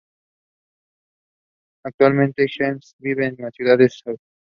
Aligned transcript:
Actualmente, 1.85 2.47
Jeff 2.49 2.69
Ament 2.69 2.81
vive 2.97 3.27
en 3.27 3.35
la 3.37 3.51
ciudad 3.51 3.77
de 3.77 3.87
Seattle. 3.87 4.17